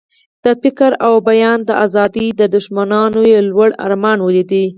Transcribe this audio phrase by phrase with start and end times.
[0.43, 4.51] د فکر او بیان د آزادۍ دښمنانو یې لوړ ارمان ولید.